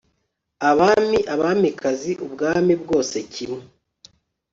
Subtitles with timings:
[0.69, 3.61] abami, abamikazi, ubwami bwose kimwe